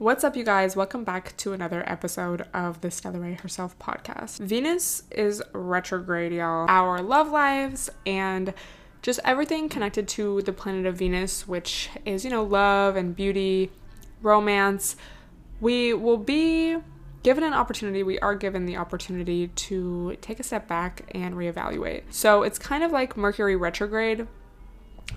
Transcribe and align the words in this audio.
What's 0.00 0.22
up, 0.22 0.36
you 0.36 0.44
guys? 0.44 0.76
Welcome 0.76 1.02
back 1.02 1.36
to 1.38 1.52
another 1.52 1.82
episode 1.84 2.46
of 2.54 2.82
the 2.82 2.90
Stella 2.92 3.18
Rae 3.18 3.34
Herself 3.34 3.76
podcast. 3.80 4.38
Venus 4.38 5.02
is 5.10 5.42
retrograde, 5.52 6.30
y'all. 6.32 6.70
Our 6.70 7.02
love 7.02 7.32
lives 7.32 7.90
and 8.06 8.54
just 9.02 9.18
everything 9.24 9.68
connected 9.68 10.06
to 10.10 10.40
the 10.42 10.52
planet 10.52 10.86
of 10.86 10.94
Venus, 10.94 11.48
which 11.48 11.90
is, 12.04 12.22
you 12.24 12.30
know, 12.30 12.44
love 12.44 12.94
and 12.94 13.16
beauty, 13.16 13.72
romance. 14.22 14.94
We 15.60 15.94
will 15.94 16.16
be 16.16 16.76
given 17.24 17.42
an 17.42 17.52
opportunity, 17.52 18.04
we 18.04 18.20
are 18.20 18.36
given 18.36 18.66
the 18.66 18.76
opportunity 18.76 19.48
to 19.48 20.16
take 20.20 20.38
a 20.38 20.44
step 20.44 20.68
back 20.68 21.10
and 21.12 21.34
reevaluate. 21.34 22.04
So 22.10 22.44
it's 22.44 22.60
kind 22.60 22.84
of 22.84 22.92
like 22.92 23.16
Mercury 23.16 23.56
retrograde. 23.56 24.28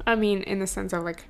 I 0.08 0.16
mean, 0.16 0.42
in 0.42 0.58
the 0.58 0.66
sense 0.66 0.92
of 0.92 1.04
like 1.04 1.26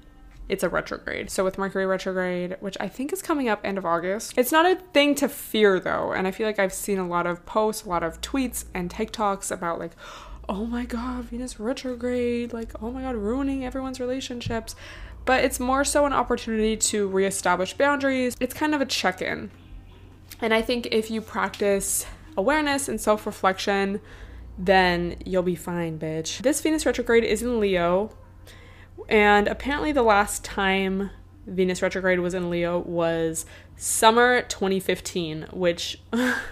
it's 0.50 0.64
a 0.64 0.70
retrograde. 0.70 1.30
So 1.30 1.44
with 1.44 1.58
Mercury 1.58 1.86
retrograde, 1.86 2.58
which 2.60 2.78
I 2.80 2.88
think 2.88 3.14
is 3.14 3.22
coming 3.22 3.48
up 3.48 3.62
end 3.64 3.78
of 3.78 3.86
August, 3.86 4.34
it's 4.38 4.52
not 4.52 4.66
a 4.66 4.76
thing 4.94 5.16
to 5.16 5.30
fear 5.30 5.80
though. 5.80 6.12
And 6.12 6.28
I 6.28 6.32
feel 6.32 6.46
like 6.46 6.60
I've 6.60 6.74
seen 6.74 7.00
a 7.00 7.08
lot 7.08 7.26
of 7.26 7.46
posts, 7.46 7.86
a 7.86 7.90
lot 7.90 8.04
of 8.04 8.20
tweets 8.22 8.66
and 8.74 8.90
TikToks 8.90 9.52
about 9.52 9.80
like, 9.80 9.92
oh 10.50 10.66
my 10.66 10.86
god, 10.86 11.26
Venus 11.26 11.60
retrograde, 11.60 12.52
like, 12.52 12.72
oh 12.82 12.92
my 12.92 13.02
god, 13.02 13.16
ruining 13.16 13.66
everyone's 13.66 14.00
relationships. 14.00 14.76
But 15.24 15.44
it's 15.46 15.60
more 15.60 15.84
so 15.84 16.06
an 16.06 16.14
opportunity 16.14 16.76
to 16.76 17.08
reestablish 17.08 17.74
boundaries. 17.76 18.36
It's 18.40 18.54
kind 18.54 18.76
of 18.76 18.82
a 18.82 18.86
check 18.86 19.22
in. 19.22 19.52
And 20.42 20.54
I 20.54 20.62
think 20.62 20.88
if 20.92 21.12
you 21.12 21.22
practice 21.22 22.06
awareness 22.36 22.90
and 22.90 23.00
self 23.00 23.26
reflection, 23.26 24.02
then 24.58 25.16
you'll 25.26 25.44
be 25.44 25.56
fine, 25.56 26.00
bitch. 26.00 26.42
This 26.42 26.62
Venus 26.62 26.86
retrograde 26.86 27.24
is 27.24 27.42
in 27.42 27.60
Leo, 27.60 28.12
and 29.10 29.48
apparently, 29.48 29.92
the 29.92 30.04
last 30.04 30.44
time 30.44 31.12
Venus 31.48 31.82
retrograde 31.82 32.20
was 32.20 32.34
in 32.34 32.50
Leo 32.50 32.80
was 32.80 33.46
summer 33.76 34.44
2015, 34.44 35.48
which, 35.52 36.00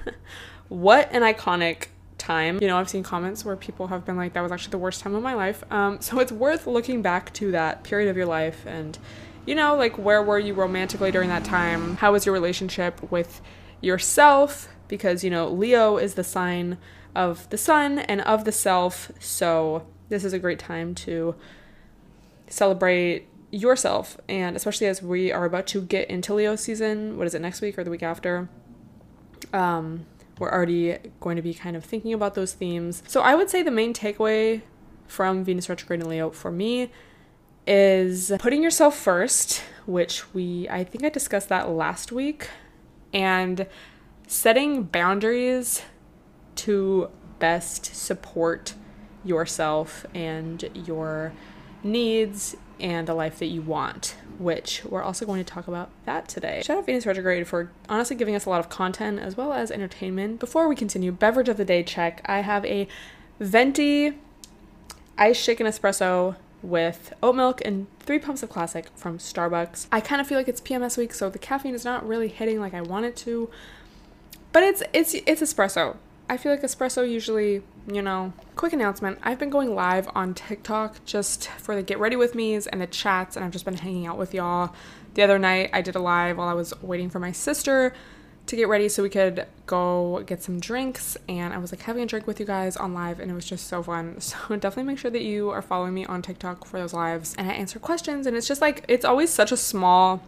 what 0.70 1.10
an 1.12 1.21
iconic 1.21 1.88
time. 2.18 2.60
You 2.62 2.68
know, 2.68 2.77
I've 2.77 2.90
seen 2.90 3.04
comments 3.04 3.43
where 3.43 3.55
people 3.55 3.88
have 3.88 4.05
been 4.05 4.18
like, 4.18 4.34
that 4.34 4.41
was 4.41 4.51
actually 4.51 4.71
the 4.71 4.77
worst 4.77 5.01
time 5.01 5.15
of 5.15 5.23
my 5.23 5.34
life. 5.34 5.63
Um, 5.71 6.01
so 6.01 6.20
it's 6.20 6.32
worth 6.32 6.68
looking 6.68 7.01
back 7.01 7.34
to 7.35 7.51
that 7.51 7.84
period 7.84 8.10
of 8.10 8.18
your 8.18 8.26
life 8.26 8.66
and, 8.68 8.98
you 9.45 9.55
know, 9.55 9.76
like 9.76 9.98
where 9.98 10.21
were 10.21 10.38
you 10.40 10.54
romantically 10.54 11.12
during 11.12 11.29
that 11.29 11.45
time? 11.45 11.95
How 11.98 12.12
was 12.12 12.26
your 12.26 12.34
relationship 12.34 13.12
with 13.12 13.41
yourself? 13.82 14.70
Because, 14.88 15.23
you 15.23 15.29
know, 15.29 15.49
Leo 15.49 15.98
is 15.98 16.16
the 16.16 16.23
sign 16.23 16.77
of 17.16 17.49
the 17.49 17.57
sun 17.57 17.99
and 17.99 18.21
of 18.21 18.45
the 18.45 18.51
self. 18.51 19.12
So 19.20 19.88
this 20.10 20.23
is 20.23 20.34
a 20.34 20.40
great 20.40 20.60
time 20.60 20.93
to 20.95 21.35
celebrate 22.49 23.27
yourself 23.51 24.17
and 24.27 24.55
especially 24.55 24.87
as 24.87 25.01
we 25.01 25.31
are 25.31 25.45
about 25.45 25.65
to 25.65 25.81
get 25.81 26.09
into 26.09 26.33
leo 26.33 26.55
season 26.55 27.17
what 27.17 27.25
is 27.25 27.33
it 27.33 27.41
next 27.41 27.61
week 27.61 27.79
or 27.79 27.83
the 27.83 27.89
week 27.89 28.03
after 28.03 28.47
um 29.53 30.05
we're 30.39 30.51
already 30.51 30.97
going 31.20 31.35
to 31.35 31.41
be 31.41 31.53
kind 31.53 31.75
of 31.75 31.83
thinking 31.83 32.13
about 32.13 32.33
those 32.33 32.53
themes. 32.53 33.03
So 33.07 33.21
i 33.21 33.35
would 33.35 33.49
say 33.49 33.61
the 33.61 33.71
main 33.71 33.93
takeaway 33.93 34.61
from 35.07 35.43
venus 35.43 35.70
retrograde 35.70 36.01
in 36.01 36.09
leo 36.09 36.29
for 36.29 36.51
me 36.51 36.91
is 37.67 38.31
putting 38.39 38.63
yourself 38.63 38.95
first 38.95 39.61
which 39.85 40.33
we 40.33 40.67
i 40.70 40.83
think 40.83 41.03
i 41.03 41.09
discussed 41.09 41.49
that 41.49 41.70
last 41.70 42.11
week 42.11 42.49
and 43.11 43.67
setting 44.27 44.83
boundaries 44.83 45.81
to 46.55 47.09
best 47.39 47.95
support 47.95 48.75
yourself 49.23 50.05
and 50.13 50.70
your 50.87 51.33
needs 51.84 52.55
and 52.80 53.08
the 53.08 53.13
life 53.13 53.40
that 53.40 53.48
you 53.48 53.62
want, 53.62 54.16
which 54.38 54.84
we're 54.85 55.04
also 55.04 55.26
going 55.26 55.44
to 55.44 55.54
talk 55.54 55.68
about 55.68 55.90
that 56.05 56.27
today. 56.27 56.62
Shout 56.63 56.77
out 56.77 56.85
Venus 56.85 57.05
Retrograde 57.05 57.48
for 57.48 57.72
honestly 57.90 58.16
giving 58.16 58.35
us 58.35 58.46
a 58.46 58.49
lot 58.49 58.60
of 58.60 58.70
content 58.70 59.20
as 59.20 59.35
well 59.35 59.54
as 59.54 59.72
entertainment. 59.72 60.40
Before 60.40 60.68
we 60.68 60.76
continue, 60.76 61.12
beverage 61.12 61.50
of 61.50 61.57
the 61.57 61.66
day 61.66 61.84
check. 61.84 62.22
I 62.26 62.40
have 62.40 62.66
a 62.66 62.88
venti 63.40 64.18
ice 65.18 65.38
shaken 65.38 65.68
espresso 65.68 66.35
with 66.62 67.13
oat 67.23 67.35
milk 67.35 67.62
and 67.63 67.88
three 68.00 68.19
pumps 68.19 68.44
of 68.44 68.50
classic 68.50 68.88
from 68.95 69.18
Starbucks. 69.18 69.88
I 69.91 70.01
kind 70.01 70.22
of 70.22 70.28
feel 70.28 70.38
like 70.38 70.47
it's 70.47 70.62
PMS 70.62 70.97
week, 70.97 71.13
so 71.13 71.29
the 71.29 71.39
caffeine 71.39 71.75
is 71.75 71.85
not 71.85 72.07
really 72.07 72.28
hitting 72.28 72.59
like 72.59 72.73
I 72.73 72.81
want 72.81 73.06
it 73.06 73.16
to. 73.18 73.50
But 74.51 74.63
it's 74.63 74.84
it's 74.94 75.13
it's 75.13 75.41
espresso. 75.41 75.97
I 76.29 76.38
feel 76.38 76.51
like 76.51 76.62
espresso 76.62 77.09
usually, 77.09 77.63
you 77.94 78.01
know, 78.01 78.33
quick 78.55 78.73
announcement. 78.73 79.19
I've 79.23 79.39
been 79.39 79.50
going 79.50 79.75
live 79.75 80.09
on 80.16 80.33
TikTok 80.33 81.03
just 81.05 81.50
for 81.50 81.75
the 81.75 81.81
get 81.81 82.00
ready 82.00 82.16
with 82.16 82.35
me's 82.35 82.67
and 82.67 82.81
the 82.81 82.88
chats, 82.88 83.35
and 83.35 83.45
I've 83.45 83.51
just 83.51 83.66
been 83.66 83.77
hanging 83.77 84.07
out 84.07 84.17
with 84.17 84.33
y'all. 84.33 84.73
The 85.13 85.23
other 85.23 85.39
night, 85.39 85.69
I 85.73 85.81
did 85.81 85.95
a 85.95 86.00
live 86.00 86.38
while 86.38 86.47
I 86.47 86.53
was 86.53 86.73
waiting 86.81 87.09
for 87.09 87.19
my 87.19 87.31
sister 87.31 87.94
to 88.50 88.55
get 88.55 88.67
ready 88.67 88.89
so 88.89 89.03
we 89.03 89.09
could 89.09 89.45
go 89.67 90.23
get 90.25 90.41
some 90.41 90.59
drinks 90.59 91.16
and 91.27 91.53
I 91.53 91.59
was 91.59 91.72
like 91.72 91.83
having 91.83 92.01
a 92.01 92.05
drink 92.07 92.25
with 92.25 92.39
you 92.39 92.47
guys 92.47 92.75
on 92.75 92.95
live 92.95 93.19
and 93.19 93.29
it 93.29 93.35
was 93.35 93.45
just 93.45 93.67
so 93.67 93.83
fun. 93.83 94.19
So 94.21 94.38
definitely 94.56 94.85
make 94.85 94.97
sure 94.97 95.11
that 95.11 95.21
you 95.21 95.51
are 95.51 95.61
following 95.61 95.94
me 95.94 96.06
on 96.06 96.23
TikTok 96.23 96.66
for 96.66 96.79
those 96.79 96.91
lives 96.91 97.35
and 97.38 97.50
I 97.50 97.53
answer 97.53 97.77
questions 97.77 98.25
and 98.25 98.35
it's 98.35 98.47
just 98.47 98.59
like 98.59 98.83
it's 98.88 99.06
always 99.06 99.29
such 99.29 99.51
a 99.51 99.57
small 99.57 100.23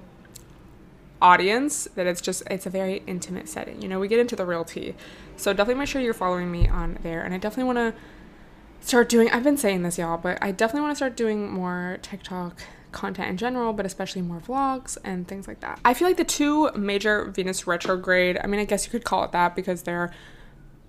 audience 1.20 1.88
that 1.96 2.08
it's 2.08 2.22
just 2.22 2.44
it's 2.50 2.66
a 2.66 2.70
very 2.70 3.02
intimate 3.08 3.50
setting. 3.50 3.82
You 3.82 3.88
know, 3.88 4.00
we 4.00 4.08
get 4.08 4.20
into 4.20 4.36
the 4.36 4.46
real 4.46 4.66
tea. 4.66 4.94
So 5.42 5.54
definitely 5.54 5.80
make 5.80 5.88
sure 5.88 6.02
you're 6.02 6.14
following 6.14 6.52
me 6.52 6.68
on 6.68 7.00
there. 7.02 7.24
And 7.24 7.34
I 7.34 7.40
definitely 7.40 7.74
want 7.74 7.96
to 7.96 8.86
start 8.86 9.10
doing 9.10 9.30
I've 9.32 9.44
been 9.44 9.58
saying 9.58 9.82
this 9.82 9.98
y'all, 9.98 10.18
but 10.18 10.38
I 10.40 10.52
definitely 10.52 10.82
want 10.82 10.92
to 10.92 10.96
start 10.98 11.18
doing 11.18 11.52
more 11.52 11.98
TikTok 12.04 12.62
content 12.92 13.30
in 13.30 13.38
general, 13.38 13.74
but 13.74 13.86
especially 13.86 14.22
more 14.22 14.40
vlogs 14.40 14.98
and 15.04 15.28
things 15.28 15.48
like 15.48 15.62
that. 15.62 15.80
I 15.84 15.96
feel 15.96 16.08
like 16.08 16.18
the 16.18 16.24
two 16.24 16.72
major 16.74 17.26
Venus 17.26 17.66
retrograde, 17.66 18.40
I 18.44 18.46
mean, 18.46 18.60
I 18.60 18.66
guess 18.66 18.86
you 18.86 18.92
could 18.92 19.04
call 19.04 19.24
it 19.24 19.32
that 19.32 19.56
because 19.56 19.82
they're 19.82 20.14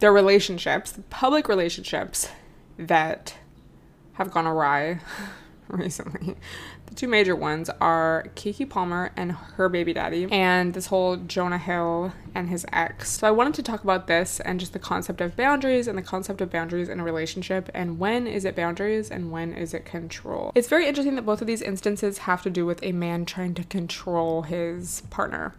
they're 0.01 0.13
relationships, 0.13 0.99
public 1.09 1.49
relationships 1.49 2.29
that 2.77 3.35
have 4.15 4.31
gone 4.33 4.47
awry 4.47 5.01
recently. 5.69 6.37
Two 6.95 7.09
major 7.09 7.35
ones 7.35 7.71
are 7.81 8.27
Keke 8.35 8.69
Palmer 8.69 9.13
and 9.17 9.33
her 9.33 9.69
baby 9.69 9.93
daddy, 9.93 10.29
and 10.31 10.75
this 10.75 10.87
whole 10.87 11.17
Jonah 11.17 11.59
Hill 11.59 12.13
and 12.35 12.49
his 12.49 12.67
ex. 12.73 13.11
So 13.19 13.27
I 13.27 13.31
wanted 13.31 13.55
to 13.55 13.63
talk 13.63 13.83
about 13.83 14.07
this 14.07 14.41
and 14.41 14.61
just 14.61 14.73
the 14.73 14.79
concept 14.79 15.21
of 15.21 15.37
boundaries 15.37 15.87
and 15.87 15.97
the 15.97 16.03
concept 16.03 16.41
of 16.41 16.51
boundaries 16.51 16.89
in 16.89 17.01
a 17.01 17.05
relationship 17.05 17.71
and 17.75 17.99
when 17.99 18.27
is 18.27 18.45
it 18.45 18.57
boundaries 18.57 19.11
and 19.11 19.31
when 19.31 19.53
is 19.53 19.75
it 19.75 19.85
control. 19.85 20.53
It's 20.55 20.69
very 20.69 20.87
interesting 20.87 21.15
that 21.17 21.27
both 21.27 21.41
of 21.41 21.47
these 21.47 21.63
instances 21.63 22.19
have 22.19 22.43
to 22.43 22.51
do 22.51 22.67
with 22.67 22.83
a 22.83 22.93
man 22.93 23.25
trying 23.25 23.55
to 23.55 23.65
control 23.65 24.43
his 24.43 25.03
partner. 25.11 25.55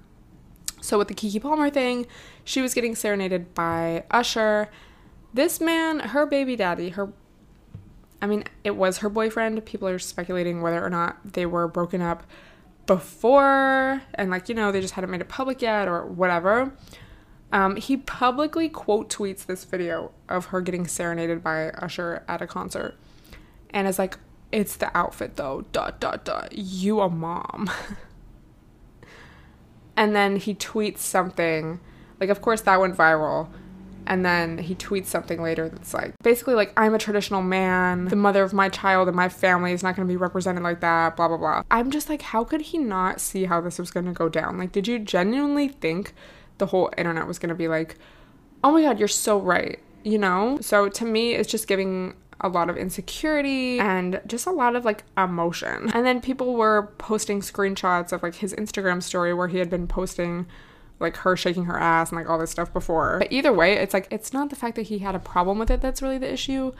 So 0.81 0.97
with 0.97 1.07
the 1.07 1.15
Keke 1.15 1.41
Palmer 1.41 1.69
thing, 1.69 2.05
she 2.43 2.61
was 2.61 2.73
getting 2.73 2.95
serenaded 2.95 3.53
by 3.53 4.03
Usher. 4.11 4.69
This 5.33 5.61
man, 5.61 5.99
her 5.99 6.25
baby 6.25 6.55
daddy, 6.55 6.89
her 6.89 7.11
I 8.23 8.25
mean, 8.25 8.45
it 8.63 8.77
was 8.77 8.99
her 8.99 9.09
boyfriend. 9.09 9.65
People 9.65 9.89
are 9.89 9.99
speculating 9.99 10.61
whether 10.61 10.81
or 10.81 10.89
not 10.89 11.17
they 11.33 11.45
were 11.45 11.67
broken 11.67 12.01
up 12.01 12.23
before 12.85 14.01
and, 14.15 14.31
like, 14.31 14.47
you 14.47 14.55
know, 14.55 14.71
they 14.71 14.79
just 14.79 14.93
hadn't 14.93 15.11
made 15.11 15.19
it 15.19 15.27
public 15.27 15.61
yet 15.61 15.89
or 15.89 16.05
whatever. 16.05 16.71
Um, 17.51 17.75
he 17.75 17.97
publicly 17.97 18.69
quote 18.69 19.09
tweets 19.09 19.45
this 19.45 19.65
video 19.65 20.13
of 20.29 20.45
her 20.45 20.61
getting 20.61 20.87
serenaded 20.87 21.43
by 21.43 21.71
Usher 21.71 22.23
at 22.29 22.41
a 22.41 22.47
concert. 22.47 22.95
And 23.71 23.89
it's 23.89 23.99
like, 23.99 24.17
it's 24.53 24.77
the 24.77 24.95
outfit 24.97 25.35
though, 25.35 25.65
dot, 25.73 25.99
dot, 25.99 26.23
dot. 26.23 26.57
You 26.57 27.01
a 27.01 27.09
mom. 27.09 27.69
and 29.97 30.15
then 30.15 30.37
he 30.37 30.55
tweets 30.55 30.99
something. 30.99 31.81
Like, 32.21 32.29
of 32.29 32.41
course, 32.41 32.61
that 32.61 32.79
went 32.79 32.95
viral 32.95 33.49
and 34.07 34.25
then 34.25 34.57
he 34.57 34.75
tweets 34.75 35.07
something 35.07 35.41
later 35.41 35.69
that's 35.69 35.93
like 35.93 36.13
basically 36.23 36.55
like 36.55 36.73
I'm 36.77 36.93
a 36.93 36.99
traditional 36.99 37.41
man, 37.41 38.05
the 38.05 38.15
mother 38.15 38.43
of 38.43 38.53
my 38.53 38.69
child 38.69 39.07
and 39.07 39.15
my 39.15 39.29
family 39.29 39.71
is 39.71 39.83
not 39.83 39.95
going 39.95 40.07
to 40.07 40.11
be 40.11 40.17
represented 40.17 40.63
like 40.63 40.81
that, 40.81 41.15
blah 41.15 41.27
blah 41.27 41.37
blah. 41.37 41.63
I'm 41.71 41.91
just 41.91 42.09
like 42.09 42.21
how 42.21 42.43
could 42.43 42.61
he 42.61 42.77
not 42.77 43.21
see 43.21 43.45
how 43.45 43.61
this 43.61 43.79
was 43.79 43.91
going 43.91 44.05
to 44.05 44.13
go 44.13 44.29
down? 44.29 44.57
Like 44.57 44.71
did 44.71 44.87
you 44.87 44.99
genuinely 44.99 45.67
think 45.67 46.13
the 46.57 46.67
whole 46.67 46.91
internet 46.97 47.27
was 47.27 47.39
going 47.39 47.49
to 47.49 47.55
be 47.55 47.67
like, 47.67 47.97
"Oh 48.63 48.71
my 48.71 48.81
god, 48.81 48.99
you're 48.99 49.07
so 49.07 49.39
right." 49.39 49.79
You 50.03 50.17
know? 50.17 50.57
So 50.61 50.89
to 50.89 51.05
me 51.05 51.33
it's 51.33 51.49
just 51.49 51.67
giving 51.67 52.15
a 52.41 52.49
lot 52.49 52.69
of 52.69 52.77
insecurity 52.77 53.79
and 53.79 54.21
just 54.27 54.45
a 54.45 54.51
lot 54.51 54.75
of 54.75 54.83
like 54.83 55.03
emotion. 55.17 55.89
And 55.93 56.05
then 56.05 56.19
people 56.19 56.55
were 56.55 56.93
posting 56.97 57.39
screenshots 57.39 58.11
of 58.11 58.21
like 58.21 58.35
his 58.35 58.53
Instagram 58.53 59.01
story 59.01 59.33
where 59.33 59.47
he 59.47 59.59
had 59.59 59.69
been 59.69 59.87
posting 59.87 60.45
like 61.03 61.17
her 61.17 61.37
shaking 61.37 61.65
her 61.65 61.79
ass 61.79 62.09
and 62.09 62.17
like 62.17 62.27
all 62.27 62.39
this 62.39 62.49
stuff 62.49 62.73
before. 62.73 63.19
But 63.19 63.31
either 63.31 63.53
way, 63.53 63.73
it's 63.73 63.93
like 63.93 64.07
it's 64.09 64.33
not 64.33 64.49
the 64.49 64.55
fact 64.55 64.75
that 64.77 64.83
he 64.83 64.99
had 64.99 65.13
a 65.13 65.19
problem 65.19 65.59
with 65.59 65.69
it 65.69 65.81
that's 65.81 66.01
really 66.01 66.17
the 66.17 66.31
issue. 66.31 66.73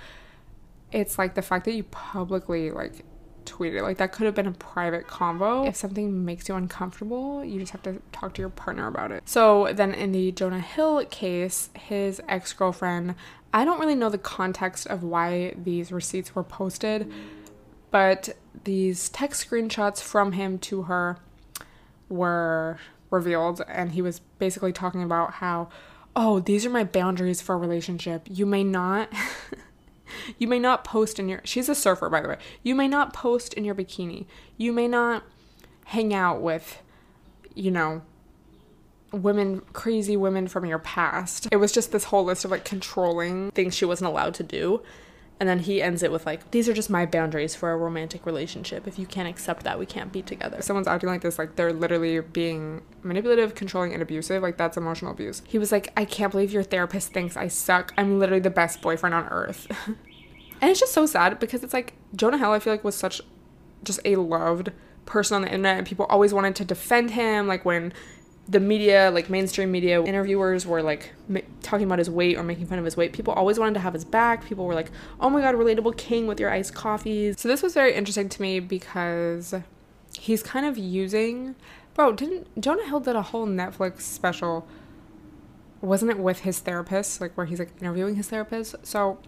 It's 0.92 1.20
like 1.20 1.36
the 1.36 1.42
fact 1.44 1.66
that 1.66 1.74
you 1.74 1.84
publicly 1.84 2.72
like 2.72 3.06
tweeted 3.46 3.82
like 3.82 3.98
that 3.98 4.12
could 4.12 4.26
have 4.26 4.34
been 4.36 4.48
a 4.48 4.54
private 4.54 5.06
convo. 5.06 5.68
If 5.68 5.76
something 5.76 6.26
makes 6.26 6.48
you 6.48 6.56
uncomfortable, 6.56 7.44
you 7.44 7.60
just 7.60 7.72
have 7.74 7.84
to 7.84 8.02
talk 8.12 8.34
to 8.36 8.42
your 8.42 8.50
partner 8.50 8.88
about 8.88 9.12
it. 9.12 9.28
So 9.28 9.72
then 9.74 9.94
in 9.94 10.12
the 10.12 10.32
Jonah 10.32 10.62
Hill 10.62 11.06
case, 11.06 11.70
his 11.76 12.22
ex-girlfriend, 12.28 13.16
I 13.54 13.66
don't 13.66 13.80
really 13.80 13.96
know 13.96 14.10
the 14.10 14.18
context 14.18 14.88
of 14.88 15.04
why 15.04 15.54
these 15.62 15.92
receipts 15.92 16.34
were 16.34 16.44
posted, 16.44 17.12
but 17.92 18.30
these 18.64 19.10
text 19.10 19.48
screenshots 19.48 20.02
from 20.02 20.32
him 20.32 20.58
to 20.60 20.84
her 20.84 21.18
were 22.10 22.80
revealed, 23.14 23.62
and 23.68 23.92
he 23.92 24.02
was 24.02 24.20
basically 24.40 24.74
talking 24.74 25.04
about 25.04 25.36
how, 25.36 25.70
oh, 26.16 26.40
these 26.40 26.66
are 26.66 26.70
my 26.70 26.84
boundaries 26.84 27.42
for 27.42 27.56
a 27.56 27.58
relationship. 27.58 28.24
You 28.30 28.46
may 28.46 28.64
not. 28.64 29.10
you 30.38 30.48
may 30.48 30.60
not 30.60 30.84
post 30.84 31.18
in 31.18 31.28
your 31.28 31.42
she's 31.44 31.68
a 31.68 31.74
surfer 31.74 32.08
by 32.08 32.22
the 32.22 32.28
way 32.28 32.38
you 32.62 32.76
may 32.76 32.88
not 32.88 33.14
post 33.14 33.52
in 33.56 33.66
your 33.66 33.74
bikini 33.74 34.26
you 34.58 34.72
may 34.72 34.88
not 34.88 35.24
hang 35.86 36.14
out 36.14 36.40
with 36.40 36.84
you 37.56 37.72
know 37.72 38.02
women 39.12 39.62
crazy 39.74 40.16
women 40.16 40.48
from 40.48 40.66
your 40.66 40.78
past 40.78 41.48
it 41.52 41.56
was 41.56 41.72
just 41.72 41.92
this 41.92 42.06
whole 42.06 42.26
list 42.26 42.46
of 42.46 42.52
like 42.52 42.64
controlling 42.64 43.50
things 43.52 43.74
she 43.74 43.86
wasn't 43.86 44.08
allowed 44.08 44.36
to 44.36 44.44
do 44.44 44.84
and 45.44 45.50
then 45.50 45.60
he 45.60 45.82
ends 45.82 46.04
it 46.04 46.10
with 46.10 46.26
like 46.26 46.52
these 46.52 46.70
are 46.70 46.74
just 46.74 46.90
my 46.90 47.06
boundaries 47.06 47.54
for 47.54 47.74
a 47.74 47.76
romantic 47.76 48.26
relationship. 48.26 48.88
If 48.88 48.98
you 48.98 49.06
can't 49.06 49.28
accept 49.28 49.66
that 49.66 49.78
we 49.78 49.86
can't 49.86 50.10
be 50.10 50.22
together. 50.22 50.60
If 50.60 50.64
someone's 50.64 50.88
acting 50.88 51.10
like 51.10 51.20
this 51.20 51.38
like 51.38 51.58
they're 51.58 51.74
literally 51.74 52.22
being 52.22 52.82
manipulative 53.02 53.54
controlling 53.54 53.92
and 53.92 54.02
abusive 54.02 54.42
like 54.42 54.56
that's 54.56 54.78
emotional 54.78 55.12
abuse. 55.12 55.42
He 55.46 55.58
was 55.58 55.70
like 55.70 55.92
i 55.98 56.06
can't 56.06 56.32
believe 56.32 56.54
your 56.54 56.64
therapist 56.64 57.12
thinks 57.12 57.36
i 57.36 57.50
suck. 57.50 57.94
I'm 57.98 58.20
literally 58.20 58.40
the 58.40 58.50
best 58.50 58.82
boyfriend 58.82 59.14
on 59.14 59.28
earth. 59.28 59.68
And 60.62 60.72
it's 60.72 60.80
just 60.80 60.94
so 60.94 61.06
sad 61.06 61.40
because 61.40 61.62
it's 61.62 61.74
like 61.74 61.92
jonah 62.16 62.38
hill 62.38 62.52
i 62.52 62.60
feel 62.60 62.72
like 62.72 62.86
was 62.86 62.96
such 62.96 63.22
just 63.84 64.00
a 64.06 64.16
loved 64.16 64.72
person 65.06 65.36
on 65.36 65.42
the 65.42 65.50
internet 65.50 65.78
and 65.78 65.86
people 65.86 66.06
always 66.06 66.34
wanted 66.34 66.56
to 66.56 66.64
defend 66.64 67.12
him 67.12 67.48
like 67.48 67.66
when 67.66 67.92
the 68.48 68.60
media, 68.60 69.10
like 69.14 69.30
mainstream 69.30 69.72
media, 69.72 70.04
interviewers 70.04 70.66
were 70.66 70.82
like 70.82 71.14
talking 71.62 71.86
about 71.86 72.00
his 72.00 72.10
weight 72.10 72.38
or 72.38 72.44
making 72.44 72.68
fun 72.68 72.78
of 72.78 72.86
his 72.86 72.98
weight. 72.98 73.14
People 73.14 73.34
always 73.34 73.58
wanted 73.58 73.74
to 73.76 73.80
have 73.80 73.94
his 73.94 74.04
back. 74.04 74.46
People 74.46 74.66
were 74.66 74.74
like, 74.74 74.92
oh 75.20 75.30
my 75.30 75.42
god, 75.42 75.56
relatable 75.56 75.98
king 75.98 76.28
with 76.28 76.40
your 76.40 76.50
iced 76.50 76.74
coffees. 76.74 77.40
So 77.40 77.48
this 77.48 77.62
was 77.62 77.74
very 77.74 77.94
interesting 77.94 78.30
to 78.30 78.42
me 78.42 78.60
because 78.60 79.54
he's 80.18 80.44
kind 80.44 80.66
of 80.66 80.78
using. 80.78 81.56
Bro, 81.94 82.14
didn't 82.14 82.60
Jonah 82.60 82.86
Hill 82.86 83.00
did 83.00 83.16
a 83.16 83.22
whole 83.22 83.48
Netflix 83.48 84.02
special? 84.02 84.68
Wasn't 85.82 86.10
it 86.10 86.18
with 86.18 86.40
his 86.40 86.60
therapist, 86.60 87.22
like 87.22 87.36
where 87.36 87.46
he's 87.46 87.60
like 87.60 87.72
interviewing 87.82 88.16
his 88.16 88.30
therapist? 88.30 88.76
So 88.84 89.20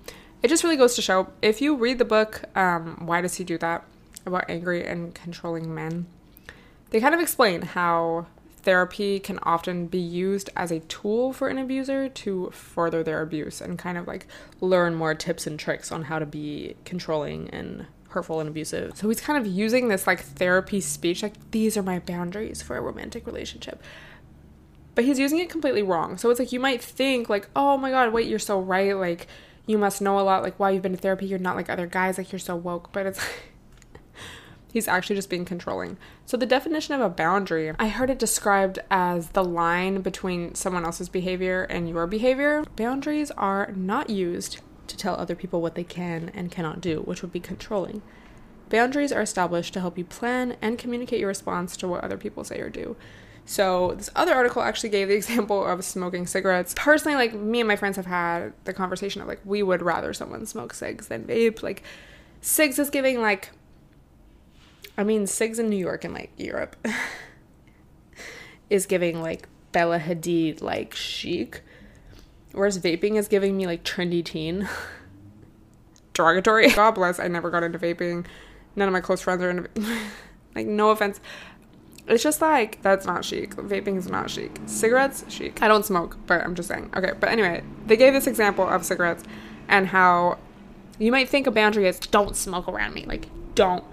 it 0.42 0.48
just 0.48 0.64
really 0.64 0.78
goes 0.78 0.96
to 0.96 1.02
show 1.02 1.30
if 1.42 1.62
you 1.62 1.76
read 1.76 2.00
the 2.00 2.06
book, 2.06 2.44
um, 2.56 3.06
Why 3.06 3.22
Does 3.22 3.36
He 3.36 3.44
Do 3.44 3.58
That? 3.58 3.86
about 4.26 4.46
angry 4.50 4.86
and 4.86 5.14
controlling 5.14 5.74
men, 5.74 6.08
they 6.90 7.00
kind 7.00 7.14
of 7.14 7.22
explain 7.22 7.62
how 7.62 8.28
therapy 8.66 9.20
can 9.20 9.40
often 9.44 9.88
be 9.88 10.00
used 10.00 10.50
as 10.56 10.72
a 10.72 10.80
tool 10.82 11.32
for 11.32 11.48
an 11.48 11.58
abuser 11.58 12.10
to 12.10 12.50
further 12.52 13.04
their 13.04 13.22
abuse 13.22 13.62
and 13.62 13.80
kind 13.80 13.98
of 13.98 14.08
like 14.08 14.28
learn 14.60 14.96
more 14.96 15.16
tips 15.16 15.48
and 15.48 15.58
tricks 15.58 15.92
on 15.92 16.04
how 16.04 16.20
to 16.20 16.26
be 16.26 16.76
controlling 16.84 17.50
and 17.52 17.86
hurtful 18.10 18.40
and 18.40 18.50
abusive. 18.50 18.98
So 18.98 19.08
he's 19.08 19.22
kind 19.22 19.38
of 19.38 19.46
using 19.46 19.88
this 19.88 20.08
like 20.08 20.22
therapy 20.22 20.82
speech, 20.82 21.22
like, 21.22 21.34
these 21.52 21.78
are 21.78 21.84
my 21.84 22.00
boundaries 22.00 22.62
for 22.62 22.76
a 22.76 22.82
romantic 22.82 23.28
relationship. 23.28 23.82
But 24.96 25.04
he's 25.04 25.20
using 25.20 25.40
it 25.40 25.50
completely 25.50 25.84
wrong. 25.84 26.18
So 26.18 26.30
it's 26.30 26.40
like 26.40 26.54
you 26.54 26.60
might 26.60 26.82
think, 26.82 27.30
like, 27.30 27.50
oh 27.56 27.78
my 27.78 27.92
god, 27.92 28.14
wait, 28.14 28.28
you're 28.28 28.40
so 28.40 28.60
right. 28.60 28.96
Like, 28.96 29.28
you 29.68 29.78
must 29.78 30.02
know 30.02 30.18
a 30.18 30.22
lot. 30.22 30.42
Like, 30.42 30.58
while 30.58 30.72
you've 30.72 30.84
been 30.84 30.94
to 30.94 30.98
therapy, 30.98 31.26
you're 31.26 31.38
not 31.38 31.58
like 31.58 31.70
other 31.70 31.86
guys. 31.86 32.18
Like, 32.18 32.32
you're 32.32 32.40
so 32.40 32.56
woke. 32.56 32.94
But 32.94 33.06
it's 33.06 33.20
He's 34.76 34.90
actually 34.90 35.16
just 35.16 35.30
being 35.30 35.46
controlling. 35.46 35.96
So, 36.26 36.36
the 36.36 36.46
definition 36.46 36.96
of 36.96 37.00
a 37.00 37.08
boundary, 37.08 37.72
I 37.80 37.88
heard 37.88 38.10
it 38.10 38.20
described 38.20 38.78
as 38.92 39.30
the 39.30 39.42
line 39.42 40.02
between 40.02 40.54
someone 40.54 40.84
else's 40.84 41.08
behavior 41.08 41.64
and 41.64 41.88
your 41.88 42.06
behavior. 42.06 42.62
Boundaries 42.76 43.32
are 43.32 43.72
not 43.74 44.10
used 44.10 44.60
to 44.88 44.98
tell 44.98 45.16
other 45.16 45.34
people 45.34 45.62
what 45.62 45.76
they 45.76 45.86
can 45.86 46.30
and 46.34 46.52
cannot 46.52 46.82
do, 46.82 47.00
which 47.04 47.22
would 47.22 47.32
be 47.32 47.40
controlling. 47.40 48.02
Boundaries 48.68 49.14
are 49.14 49.22
established 49.22 49.74
to 49.76 49.80
help 49.80 49.98
you 49.98 50.04
plan 50.04 50.58
and 50.62 50.78
communicate 50.78 51.22
your 51.22 51.30
response 51.30 51.78
to 51.78 51.88
what 51.88 52.04
other 52.04 52.18
people 52.18 52.44
say 52.44 52.60
or 52.60 52.70
do. 52.70 52.98
So 53.46 53.94
this 53.96 54.10
other 54.14 54.34
article 54.34 54.62
actually 54.62 54.90
gave 54.90 55.08
the 55.08 55.16
example 55.24 55.66
of 55.66 55.86
smoking 55.86 56.28
cigarettes. 56.28 56.74
Personally, 56.76 57.16
like 57.16 57.34
me 57.34 57.62
and 57.62 57.68
my 57.70 57.78
friends 57.78 57.96
have 57.96 58.08
had 58.08 58.52
the 58.66 58.74
conversation 58.74 59.22
of 59.22 59.30
like 59.30 59.40
we 59.46 59.64
would 59.64 59.82
rather 59.82 60.12
someone 60.12 60.46
smoke 60.46 60.74
cigs 60.74 61.08
than 61.08 61.24
vape. 61.24 61.64
Like 61.64 61.84
cigs 62.42 62.78
is 62.78 62.90
giving 62.90 63.22
like 63.22 63.52
I 64.98 65.04
mean, 65.04 65.26
SIGs 65.26 65.60
in 65.60 65.70
New 65.70 65.78
York 65.78 66.04
and 66.04 66.14
like 66.14 66.32
Europe 66.38 66.76
is 68.70 68.86
giving 68.86 69.22
like 69.22 69.48
Bella 69.72 70.00
Hadid 70.00 70.62
like 70.62 70.94
chic, 70.94 71.62
whereas 72.54 72.80
vaping 72.80 73.16
is 73.16 73.28
giving 73.28 73.58
me 73.58 73.66
like 73.66 73.84
trendy 73.84 74.24
teen. 74.24 74.70
Derogatory. 76.14 76.70
God 76.72 76.92
bless, 76.92 77.20
I 77.20 77.28
never 77.28 77.50
got 77.50 77.64
into 77.64 77.78
vaping. 77.78 78.26
None 78.76 78.88
of 78.88 78.94
my 78.94 79.02
close 79.02 79.22
friends 79.22 79.42
are 79.42 79.50
into 79.50 79.70
like 80.56 80.66
no 80.66 80.92
offense. 80.92 81.20
It's 82.08 82.24
just 82.24 82.40
like 82.42 82.82
that's 82.82 83.06
not 83.06 83.26
chic. 83.26 83.56
Vaping 83.56 83.98
is 83.98 84.08
not 84.08 84.30
chic. 84.30 84.58
Cigarettes, 84.66 85.26
chic. 85.28 85.62
I 85.62 85.68
don't 85.68 85.84
smoke, 85.84 86.18
but 86.26 86.42
I'm 86.42 86.56
just 86.56 86.70
saying. 86.70 86.92
Okay, 86.96 87.12
but 87.20 87.30
anyway, 87.30 87.64
they 87.86 87.98
gave 87.98 88.14
this 88.14 88.28
example 88.28 88.68
of 88.68 88.86
cigarettes 88.86 89.24
and 89.68 89.88
how 89.88 90.38
you 91.00 91.12
might 91.12 91.28
think 91.28 91.48
a 91.48 91.52
boundary 91.52 91.88
is 91.88 92.00
don't 92.00 92.36
smoke 92.36 92.68
around 92.68 92.94
me. 92.94 93.06
Like, 93.06 93.28
don't 93.56 93.84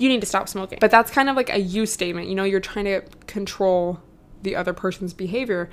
you 0.00 0.08
need 0.08 0.20
to 0.20 0.26
stop 0.26 0.48
smoking. 0.48 0.78
But 0.80 0.90
that's 0.90 1.10
kind 1.10 1.28
of 1.28 1.36
like 1.36 1.50
a 1.50 1.60
you 1.60 1.84
statement. 1.84 2.28
You 2.28 2.34
know, 2.34 2.44
you're 2.44 2.58
trying 2.58 2.86
to 2.86 3.02
control 3.26 4.00
the 4.42 4.56
other 4.56 4.72
person's 4.72 5.12
behavior. 5.12 5.68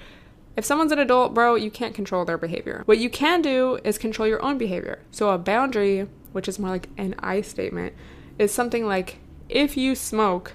If 0.57 0.65
someone's 0.65 0.91
an 0.91 0.99
adult, 0.99 1.33
bro, 1.33 1.55
you 1.55 1.71
can't 1.71 1.95
control 1.95 2.25
their 2.25 2.37
behavior. 2.37 2.83
What 2.85 2.97
you 2.97 3.09
can 3.09 3.41
do 3.41 3.79
is 3.85 3.97
control 3.97 4.27
your 4.27 4.43
own 4.43 4.57
behavior. 4.57 4.99
So 5.11 5.29
a 5.29 5.37
boundary, 5.37 6.07
which 6.33 6.49
is 6.49 6.59
more 6.59 6.71
like 6.71 6.89
an 6.97 7.15
I 7.19 7.41
statement, 7.41 7.93
is 8.37 8.53
something 8.53 8.85
like 8.85 9.19
if 9.47 9.77
you 9.77 9.95
smoke, 9.95 10.53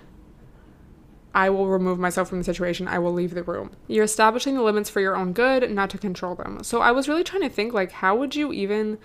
I 1.34 1.48
will 1.48 1.68
remove 1.68 1.98
myself 1.98 2.28
from 2.28 2.38
the 2.38 2.44
situation. 2.44 2.86
I 2.86 2.98
will 2.98 3.12
leave 3.12 3.32
the 3.32 3.42
room. 3.42 3.70
You're 3.88 4.04
establishing 4.04 4.54
the 4.54 4.62
limits 4.62 4.90
for 4.90 5.00
your 5.00 5.16
own 5.16 5.32
good, 5.32 5.70
not 5.70 5.88
to 5.90 5.98
control 5.98 6.34
them. 6.34 6.62
So 6.62 6.82
I 6.82 6.92
was 6.92 7.08
really 7.08 7.24
trying 7.24 7.42
to 7.42 7.48
think 7.48 7.72
like 7.72 7.92
how 7.92 8.14
would 8.16 8.34
you 8.34 8.52
even 8.52 8.98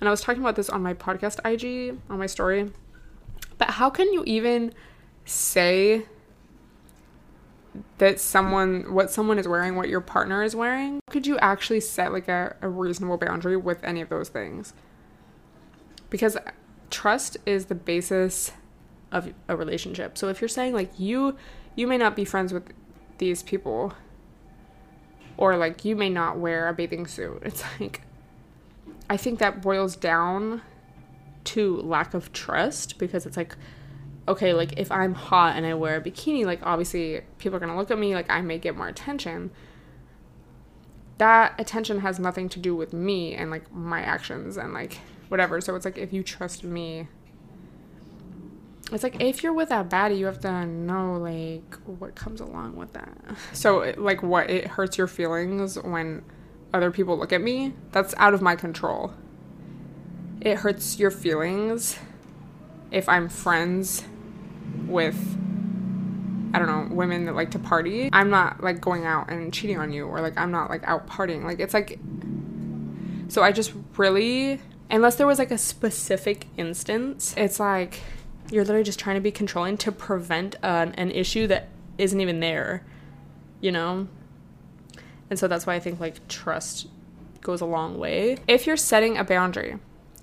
and 0.00 0.08
I 0.08 0.10
was 0.10 0.20
talking 0.20 0.42
about 0.42 0.56
this 0.56 0.68
on 0.68 0.82
my 0.82 0.94
podcast 0.94 1.38
IG, 1.44 1.96
on 2.10 2.18
my 2.18 2.26
story. 2.26 2.72
But 3.62 3.74
how 3.74 3.90
can 3.90 4.12
you 4.12 4.24
even 4.26 4.74
say 5.24 6.06
that 7.98 8.18
someone 8.18 8.92
what 8.92 9.08
someone 9.08 9.38
is 9.38 9.46
wearing, 9.46 9.76
what 9.76 9.88
your 9.88 10.00
partner 10.00 10.42
is 10.42 10.56
wearing? 10.56 10.98
Could 11.10 11.28
you 11.28 11.38
actually 11.38 11.78
set 11.78 12.12
like 12.12 12.26
a, 12.26 12.56
a 12.60 12.68
reasonable 12.68 13.18
boundary 13.18 13.56
with 13.56 13.84
any 13.84 14.00
of 14.00 14.08
those 14.08 14.30
things? 14.30 14.72
Because 16.10 16.36
trust 16.90 17.36
is 17.46 17.66
the 17.66 17.76
basis 17.76 18.50
of 19.12 19.32
a 19.46 19.54
relationship. 19.54 20.18
So 20.18 20.26
if 20.26 20.40
you're 20.40 20.48
saying 20.48 20.74
like 20.74 20.98
you 20.98 21.36
you 21.76 21.86
may 21.86 21.98
not 21.98 22.16
be 22.16 22.24
friends 22.24 22.52
with 22.52 22.64
these 23.18 23.44
people 23.44 23.94
or 25.36 25.56
like 25.56 25.84
you 25.84 25.94
may 25.94 26.08
not 26.08 26.36
wear 26.36 26.66
a 26.66 26.74
bathing 26.74 27.06
suit. 27.06 27.40
It's 27.44 27.62
like 27.78 28.00
I 29.08 29.16
think 29.16 29.38
that 29.38 29.62
boils 29.62 29.94
down 29.94 30.62
to 31.44 31.76
lack 31.82 32.14
of 32.14 32.32
trust 32.32 32.98
because 32.98 33.26
it's 33.26 33.36
like 33.36 33.56
okay 34.28 34.52
like 34.52 34.78
if 34.78 34.90
i'm 34.92 35.14
hot 35.14 35.56
and 35.56 35.66
i 35.66 35.74
wear 35.74 35.96
a 35.96 36.00
bikini 36.00 36.44
like 36.44 36.60
obviously 36.62 37.20
people 37.38 37.56
are 37.56 37.60
going 37.60 37.72
to 37.72 37.76
look 37.76 37.90
at 37.90 37.98
me 37.98 38.14
like 38.14 38.30
i 38.30 38.40
may 38.40 38.58
get 38.58 38.76
more 38.76 38.88
attention. 38.88 39.50
That 41.18 41.54
attention 41.58 42.00
has 42.00 42.18
nothing 42.18 42.48
to 42.48 42.58
do 42.58 42.74
with 42.74 42.92
me 42.92 43.34
and 43.34 43.50
like 43.50 43.72
my 43.72 44.00
actions 44.00 44.56
and 44.56 44.72
like 44.72 44.98
whatever. 45.28 45.60
So 45.60 45.76
it's 45.76 45.84
like 45.84 45.96
if 45.96 46.12
you 46.12 46.22
trust 46.22 46.64
me 46.64 47.06
it's 48.90 49.02
like 49.02 49.22
if 49.22 49.42
you're 49.42 49.52
with 49.52 49.70
that 49.70 49.88
baddie 49.88 50.18
you 50.18 50.26
have 50.26 50.40
to 50.40 50.66
know 50.66 51.14
like 51.14 51.76
what 51.86 52.14
comes 52.14 52.40
along 52.40 52.76
with 52.76 52.92
that. 52.94 53.16
So 53.52 53.94
like 53.96 54.22
what 54.22 54.50
it 54.50 54.66
hurts 54.66 54.98
your 54.98 55.06
feelings 55.06 55.78
when 55.78 56.24
other 56.74 56.90
people 56.90 57.18
look 57.18 57.32
at 57.32 57.40
me? 57.40 57.74
That's 57.92 58.14
out 58.16 58.34
of 58.34 58.42
my 58.42 58.56
control 58.56 59.14
it 60.42 60.58
hurts 60.58 60.98
your 60.98 61.10
feelings 61.10 61.98
if 62.90 63.08
I'm 63.08 63.28
friends 63.28 64.04
with 64.86 65.38
I 66.54 66.58
don't 66.58 66.68
know, 66.68 66.94
women 66.94 67.24
that 67.24 67.34
like 67.34 67.52
to 67.52 67.58
party. 67.58 68.10
I'm 68.12 68.28
not 68.28 68.62
like 68.62 68.78
going 68.78 69.06
out 69.06 69.30
and 69.30 69.54
cheating 69.54 69.78
on 69.78 69.90
you 69.90 70.06
or 70.06 70.20
like 70.20 70.36
I'm 70.36 70.50
not 70.50 70.68
like 70.68 70.84
out 70.84 71.06
partying. 71.06 71.44
Like 71.44 71.60
it's 71.60 71.72
like 71.72 71.98
so 73.28 73.42
I 73.42 73.52
just 73.52 73.72
really 73.96 74.60
unless 74.90 75.14
there 75.14 75.26
was 75.26 75.38
like 75.38 75.50
a 75.50 75.58
specific 75.58 76.48
instance, 76.58 77.34
it's 77.36 77.58
like 77.58 78.00
you're 78.50 78.64
literally 78.64 78.84
just 78.84 78.98
trying 78.98 79.16
to 79.16 79.22
be 79.22 79.30
controlling 79.30 79.78
to 79.78 79.92
prevent 79.92 80.56
an, 80.62 80.92
an 80.94 81.10
issue 81.10 81.46
that 81.46 81.68
isn't 81.96 82.20
even 82.20 82.40
there, 82.40 82.84
you 83.60 83.72
know? 83.72 84.08
And 85.30 85.38
so 85.38 85.48
that's 85.48 85.66
why 85.66 85.74
I 85.74 85.80
think 85.80 86.00
like 86.00 86.26
trust 86.28 86.88
goes 87.40 87.62
a 87.62 87.66
long 87.66 87.98
way. 87.98 88.36
If 88.46 88.66
you're 88.66 88.76
setting 88.76 89.16
a 89.16 89.24
boundary, 89.24 89.78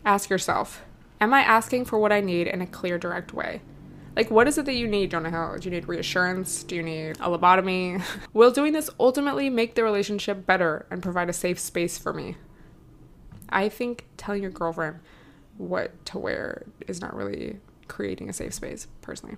Ask 0.09 0.31
yourself 0.31 0.81
Am 1.21 1.35
I 1.35 1.41
asking 1.41 1.85
for 1.85 1.99
what 1.99 2.11
I 2.11 2.19
need 2.19 2.47
in 2.47 2.63
a 2.63 2.65
clear, 2.65 2.97
direct 2.97 3.31
way? 3.31 3.61
Like, 4.15 4.31
what 4.31 4.47
is 4.47 4.57
it 4.57 4.65
that 4.65 4.73
you 4.73 4.87
need, 4.87 5.11
Jonah 5.11 5.29
Hill? 5.29 5.59
Do 5.59 5.69
you 5.69 5.75
need 5.75 5.87
reassurance? 5.87 6.63
Do 6.63 6.75
you 6.75 6.81
need 6.81 7.11
a 7.17 7.29
lobotomy? 7.29 8.01
Will 8.33 8.49
doing 8.49 8.73
this 8.73 8.89
ultimately 8.99 9.51
make 9.51 9.75
the 9.75 9.83
relationship 9.83 10.47
better 10.47 10.87
and 10.89 11.03
provide 11.03 11.29
a 11.29 11.33
safe 11.33 11.59
space 11.59 11.99
for 11.99 12.11
me? 12.11 12.37
I 13.49 13.69
think 13.69 14.07
telling 14.17 14.41
your 14.41 14.49
girlfriend 14.49 14.97
what 15.57 16.03
to 16.07 16.17
wear 16.17 16.63
is 16.87 17.01
not 17.01 17.15
really 17.15 17.59
creating 17.87 18.29
a 18.29 18.33
safe 18.33 18.55
space, 18.55 18.87
personally. 19.01 19.37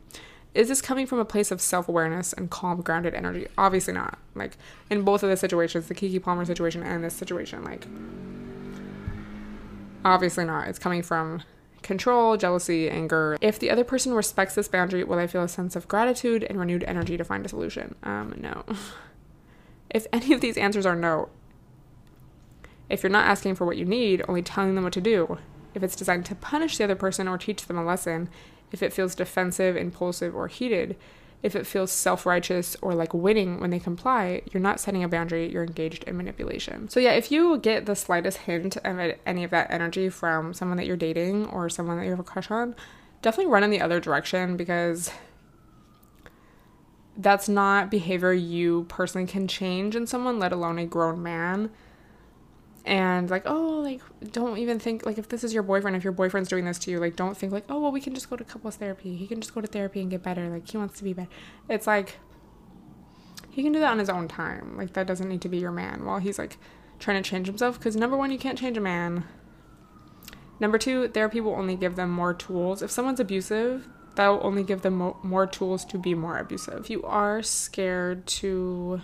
is 0.54 0.70
this 0.70 0.82
coming 0.82 1.06
from 1.06 1.20
a 1.20 1.25
place 1.25 1.51
of 1.51 1.60
self 1.60 1.90
awareness 1.90 2.32
and 2.32 2.50
calm, 2.50 2.80
grounded 2.80 3.13
energy? 3.13 3.46
Obviously 3.58 3.94
not. 3.94 4.20
Like 4.36 4.56
in 4.90 5.01
both 5.01 5.22
of 5.22 5.30
the 5.30 5.36
situations, 5.36 5.90
the 5.90 5.96
Keke 5.96 6.24
Palmer 6.24 6.46
situation 6.46 6.82
and 6.82 7.04
this 7.04 7.13
situation, 7.13 7.62
like 7.66 7.86
obviously 10.05 10.46
not. 10.46 10.67
It's 10.67 10.79
coming 10.79 11.01
from 11.01 11.43
control, 11.81 12.38
jealousy, 12.38 12.89
anger. 12.89 13.38
If 13.41 13.60
the 13.60 13.70
other 13.70 13.84
person 13.84 14.13
respects 14.13 14.55
this 14.55 14.67
boundary, 14.67 15.03
will 15.03 15.20
I 15.20 15.27
feel 15.27 15.43
a 15.43 15.48
sense 15.48 15.75
of 15.75 15.88
gratitude 15.88 16.43
and 16.43 16.60
renewed 16.60 16.84
energy 16.84 17.17
to 17.17 17.24
find 17.24 17.46
a 17.46 17.50
solution? 17.50 17.96
Um, 18.03 18.36
no. 18.38 18.63
if 19.89 20.08
any 20.13 20.34
of 20.34 20.41
these 20.41 20.58
answers 20.58 20.86
are 20.86 20.96
no, 20.96 21.29
if 22.89 23.03
you're 23.03 23.10
not 23.10 23.27
asking 23.27 23.55
for 23.55 23.65
what 23.65 23.77
you 23.77 23.86
need, 23.86 24.24
only 24.27 24.41
telling 24.41 24.75
them 24.75 24.84
what 24.84 24.93
to 24.93 25.01
do, 25.01 25.38
if 25.74 25.81
it's 25.81 25.96
designed 25.96 26.25
to 26.25 26.36
punish 26.36 26.77
the 26.77 26.84
other 26.84 26.96
person 26.96 27.27
or 27.27 27.38
teach 27.38 27.65
them 27.65 27.77
a 27.77 27.86
lesson, 27.86 28.29
if 28.72 28.84
it 28.84 28.93
feels 28.93 29.15
defensive, 29.15 29.77
impulsive, 29.77 30.36
or 30.36 30.48
heated, 30.48 30.98
if 31.44 31.56
it 31.56 31.66
feels 31.66 31.92
self 31.92 32.26
righteous 32.26 32.78
or 32.82 32.94
like 32.94 33.14
winning 33.14 33.60
when 33.60 33.72
they 33.72 33.80
comply, 33.80 34.42
you're 34.52 34.62
not 34.62 34.80
setting 34.80 35.04
a 35.04 35.08
boundary, 35.08 35.52
you're 35.52 35.64
engaged 35.64 36.04
in 36.04 36.18
manipulation. 36.18 36.88
So, 36.90 37.00
yeah, 37.00 37.14
if 37.14 37.32
you 37.32 37.58
get 37.58 37.86
the 37.86 37.96
slightest 37.96 38.40
hint 38.40 38.78
of 38.78 39.16
any 39.26 39.44
of 39.44 39.52
that 39.52 39.72
energy 39.72 40.10
from 40.10 40.54
someone 40.54 40.78
that 40.78 40.86
you're 40.86 40.98
dating 40.98 41.48
or 41.48 41.70
someone 41.70 41.98
that 41.98 42.04
you 42.04 42.12
have 42.12 42.20
a 42.20 42.24
crush 42.24 42.52
on, 42.52 42.76
definitely 43.22 43.52
run 43.52 43.64
in 43.64 43.72
the 43.72 43.82
other 43.82 44.00
direction 44.00 44.56
because 44.56 45.12
that's 47.18 47.50
not 47.50 47.92
behavior 47.92 48.34
you 48.34 48.86
personally 48.88 49.28
can 49.28 49.48
change 49.48 49.96
in 49.96 50.08
someone, 50.08 50.40
let 50.40 50.54
alone 50.54 50.80
a 50.80 50.86
grown 50.86 51.22
man 51.22 51.72
and 52.86 53.30
like 53.30 53.44
oh 53.46 53.80
like 53.80 54.02
don't 54.32 54.58
even 54.58 54.80
think 54.80 55.06
like 55.06 55.18
if 55.18 55.30
this 55.30 55.44
is 55.44 55.54
your 55.54 55.64
boyfriend 55.64 55.96
if 55.96 56.04
your 56.04 56.14
boyfriend's 56.14 56.50
doing 56.50 56.66
this 56.66 56.80
to 56.80 56.90
you 56.90 57.00
like 57.00 57.16
don't 57.16 57.38
think 57.38 57.54
like 57.54 57.66
oh 57.70 57.80
well 57.80 57.92
we 57.92 58.02
can 58.02 58.14
just 58.14 58.30
go 58.30 58.36
to 58.36 58.44
couples 58.44 58.76
therapy. 58.76 59.16
He 59.16 59.28
can 59.28 59.40
just 59.40 59.54
go 59.54 59.62
to 59.62 59.68
therapy 59.68 60.02
and 60.02 60.10
get 60.10 60.24
better. 60.24 60.50
Like 60.50 60.70
he 60.70 60.78
wants 60.78 60.98
to 60.98 61.04
be 61.04 61.14
better. 61.14 61.30
It's 61.70 61.88
like 61.88 62.18
he 63.50 63.64
can 63.64 63.72
do 63.72 63.80
that 63.80 63.92
on 63.92 64.00
his 64.00 64.10
own 64.10 64.28
time. 64.28 64.78
Like 64.78 64.94
that 64.94 65.08
doesn't 65.08 65.28
need 65.28 65.42
to 65.42 65.50
be 65.50 65.58
your 65.58 65.72
man 65.72 66.06
while 66.06 66.20
he's 66.20 66.40
like 66.40 66.58
trying 67.00 67.22
to 67.22 67.30
change 67.30 67.48
himself. 67.48 67.78
Because 67.78 67.96
number 67.96 68.18
one 68.18 68.32
you 68.32 68.40
can't 68.40 68.58
change 68.58 68.78
a 68.78 68.82
man. 68.82 69.26
Number 70.60 70.78
two 70.78 71.08
therapy 71.08 71.42
will 71.42 71.56
only 71.56 71.76
give 71.76 71.96
them 71.96 72.10
more 72.10 72.34
tools. 72.34 72.82
If 72.82 72.92
someone's 72.92 73.20
abusive 73.20 73.88
that 74.16 74.28
will 74.28 74.46
only 74.46 74.64
give 74.64 74.82
them 74.82 74.96
mo- 74.98 75.18
more 75.24 75.48
tools 75.48 75.86
to 75.86 75.98
be 75.98 76.14
more 76.14 76.38
abusive. 76.38 76.82
If 76.82 76.90
you 76.90 77.04
are 77.04 77.42
scared 77.42 78.28
to 78.28 79.02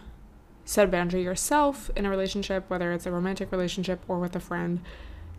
set 0.68 0.86
a 0.86 0.92
boundary 0.92 1.24
yourself 1.24 1.90
in 1.96 2.06
a 2.06 2.10
relationship, 2.10 2.70
whether 2.70 2.92
it's 2.92 3.06
a 3.06 3.12
romantic 3.12 3.52
relationship 3.54 4.02
or 4.10 4.20
with 4.20 4.36
a 4.36 4.40
friend, 4.40 4.82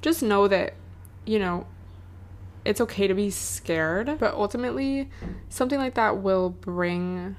just 0.01 0.23
know 0.23 0.49
that, 0.49 0.73
you 1.27 1.39
know, 1.39 1.67
it's 2.65 2.81
okay 2.81 3.07
to 3.07 3.13
be 3.13 3.29
scared, 3.29 4.19
but 4.19 4.33
ultimately, 4.33 5.11
something 5.51 5.79
like 5.79 5.95
that 5.95 6.23
will 6.23 6.49
bring 6.49 7.37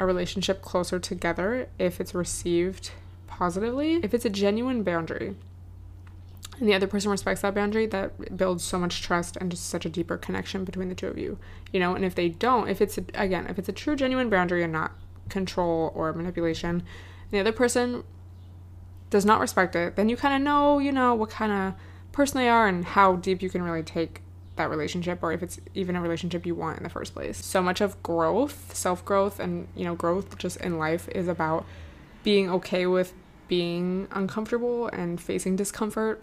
a 0.00 0.04
relationship 0.04 0.62
closer 0.62 0.98
together 0.98 1.68
if 1.78 2.00
it's 2.00 2.12
received 2.12 2.90
positively. 3.28 4.00
If 4.02 4.14
it's 4.14 4.24
a 4.24 4.30
genuine 4.30 4.82
boundary 4.82 5.36
and 6.58 6.68
the 6.68 6.74
other 6.74 6.88
person 6.88 7.08
respects 7.08 7.42
that 7.42 7.54
boundary, 7.54 7.86
that 7.86 8.36
builds 8.36 8.64
so 8.64 8.80
much 8.80 9.00
trust 9.00 9.36
and 9.36 9.48
just 9.48 9.68
such 9.70 9.86
a 9.86 9.88
deeper 9.88 10.16
connection 10.16 10.64
between 10.64 10.88
the 10.88 10.94
two 10.96 11.06
of 11.06 11.16
you, 11.16 11.38
you 11.72 11.78
know. 11.78 11.94
And 11.94 12.04
if 12.04 12.16
they 12.16 12.30
don't, 12.30 12.68
if 12.68 12.80
it's 12.80 12.98
a, 12.98 13.04
again, 13.14 13.46
if 13.46 13.60
it's 13.60 13.68
a 13.68 13.72
true, 13.72 13.94
genuine 13.94 14.28
boundary 14.28 14.64
and 14.64 14.72
not 14.72 14.92
control 15.28 15.92
or 15.94 16.12
manipulation, 16.12 16.82
the 17.30 17.40
other 17.40 17.52
person 17.52 18.04
does 19.10 19.24
not 19.24 19.40
respect 19.40 19.74
it, 19.74 19.96
then 19.96 20.08
you 20.08 20.16
kind 20.16 20.34
of 20.34 20.42
know, 20.42 20.78
you 20.78 20.92
know, 20.92 21.14
what 21.14 21.30
kind 21.30 21.52
of 21.52 21.74
person 22.12 22.38
they 22.38 22.48
are 22.48 22.66
and 22.66 22.84
how 22.84 23.16
deep 23.16 23.42
you 23.42 23.48
can 23.48 23.62
really 23.62 23.82
take 23.82 24.22
that 24.56 24.68
relationship 24.68 25.20
or 25.22 25.32
if 25.32 25.42
it's 25.42 25.60
even 25.74 25.96
a 25.96 26.00
relationship 26.00 26.44
you 26.44 26.54
want 26.54 26.76
in 26.76 26.82
the 26.82 26.90
first 26.90 27.14
place. 27.14 27.44
So 27.44 27.62
much 27.62 27.80
of 27.80 28.02
growth, 28.02 28.74
self-growth 28.74 29.40
and, 29.40 29.68
you 29.74 29.84
know, 29.84 29.94
growth 29.94 30.36
just 30.36 30.58
in 30.58 30.78
life 30.78 31.08
is 31.08 31.28
about 31.28 31.64
being 32.22 32.50
okay 32.50 32.86
with 32.86 33.14
being 33.46 34.08
uncomfortable 34.10 34.88
and 34.88 35.20
facing 35.20 35.56
discomfort 35.56 36.22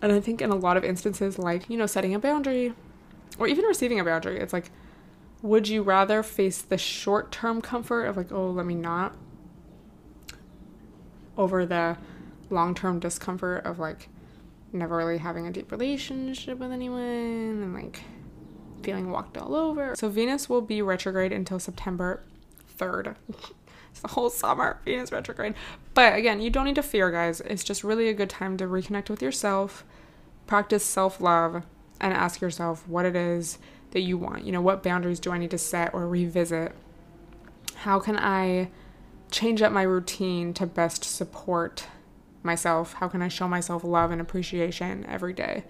And 0.00 0.12
I 0.12 0.20
think 0.20 0.40
in 0.40 0.50
a 0.50 0.56
lot 0.56 0.76
of 0.76 0.84
instances, 0.84 1.38
like, 1.38 1.68
you 1.68 1.76
know, 1.76 1.86
setting 1.86 2.14
a 2.14 2.18
boundary 2.18 2.72
or 3.38 3.46
even 3.48 3.64
receiving 3.64 3.98
a 3.98 4.04
boundary, 4.04 4.38
it's 4.38 4.52
like, 4.52 4.70
would 5.42 5.68
you 5.68 5.82
rather 5.82 6.22
face 6.22 6.62
the 6.62 6.78
short 6.78 7.30
term 7.32 7.60
comfort 7.60 8.04
of, 8.04 8.16
like, 8.16 8.32
oh, 8.32 8.50
let 8.50 8.66
me 8.66 8.74
not, 8.74 9.16
over 11.36 11.64
the 11.66 11.96
long 12.50 12.74
term 12.74 12.98
discomfort 12.98 13.64
of, 13.64 13.78
like, 13.78 14.08
never 14.72 14.96
really 14.96 15.18
having 15.18 15.46
a 15.46 15.50
deep 15.50 15.70
relationship 15.72 16.58
with 16.58 16.72
anyone 16.72 17.02
and, 17.02 17.74
like, 17.74 18.02
feeling 18.82 19.10
walked 19.10 19.36
all 19.36 19.54
over? 19.54 19.94
So 19.96 20.08
Venus 20.08 20.48
will 20.48 20.62
be 20.62 20.82
retrograde 20.82 21.32
until 21.32 21.58
September 21.58 22.22
3rd. 22.78 23.16
the 24.02 24.08
whole 24.08 24.30
summer, 24.30 24.78
Venus 24.84 25.12
retrograde. 25.12 25.54
But 25.94 26.14
again, 26.14 26.40
you 26.40 26.50
don't 26.50 26.64
need 26.64 26.74
to 26.76 26.82
fear, 26.82 27.10
guys. 27.10 27.40
It's 27.40 27.64
just 27.64 27.84
really 27.84 28.08
a 28.08 28.14
good 28.14 28.30
time 28.30 28.56
to 28.58 28.66
reconnect 28.66 29.10
with 29.10 29.22
yourself, 29.22 29.84
practice 30.46 30.84
self 30.84 31.20
love, 31.20 31.62
and 32.00 32.12
ask 32.12 32.40
yourself 32.40 32.86
what 32.88 33.04
it 33.04 33.16
is 33.16 33.58
that 33.90 34.00
you 34.00 34.18
want. 34.18 34.44
You 34.44 34.52
know, 34.52 34.60
what 34.60 34.82
boundaries 34.82 35.20
do 35.20 35.30
I 35.32 35.38
need 35.38 35.50
to 35.50 35.58
set 35.58 35.94
or 35.94 36.06
revisit? 36.06 36.72
How 37.76 37.98
can 37.98 38.18
I 38.18 38.70
change 39.30 39.62
up 39.62 39.72
my 39.72 39.82
routine 39.82 40.54
to 40.54 40.66
best 40.66 41.04
support 41.04 41.86
myself? 42.42 42.94
How 42.94 43.08
can 43.08 43.22
I 43.22 43.28
show 43.28 43.48
myself 43.48 43.84
love 43.84 44.10
and 44.10 44.20
appreciation 44.20 45.06
every 45.06 45.32
day? 45.32 45.64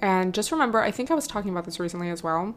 And 0.00 0.34
just 0.34 0.52
remember, 0.52 0.80
I 0.80 0.90
think 0.90 1.10
I 1.10 1.14
was 1.14 1.26
talking 1.26 1.50
about 1.50 1.64
this 1.64 1.80
recently 1.80 2.10
as 2.10 2.22
well 2.22 2.54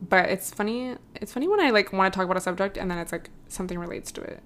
but 0.00 0.28
it's 0.28 0.50
funny 0.50 0.96
it's 1.16 1.32
funny 1.32 1.48
when 1.48 1.60
i 1.60 1.70
like 1.70 1.92
want 1.92 2.12
to 2.12 2.16
talk 2.16 2.24
about 2.24 2.36
a 2.36 2.40
subject 2.40 2.76
and 2.76 2.90
then 2.90 2.98
it's 2.98 3.12
like 3.12 3.30
something 3.48 3.78
relates 3.78 4.12
to 4.12 4.20
it 4.20 4.42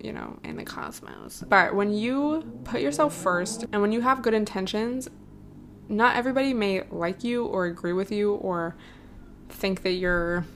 you 0.00 0.12
know 0.12 0.38
in 0.44 0.56
the 0.56 0.64
cosmos. 0.64 1.42
But 1.48 1.74
when 1.74 1.92
you 1.92 2.60
put 2.64 2.80
yourself 2.80 3.14
first 3.14 3.64
and 3.72 3.82
when 3.82 3.92
you 3.92 4.00
have 4.00 4.22
good 4.22 4.34
intentions 4.34 5.08
not 5.88 6.16
everybody 6.16 6.54
may 6.54 6.84
like 6.90 7.24
you 7.24 7.44
or 7.44 7.66
agree 7.66 7.92
with 7.92 8.10
you 8.10 8.34
or 8.34 8.76
think 9.48 9.82
that 9.82 9.92
you're 9.92 10.46